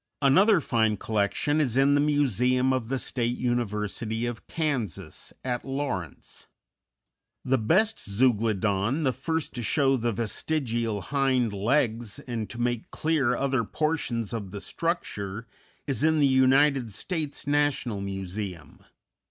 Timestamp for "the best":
7.47-7.99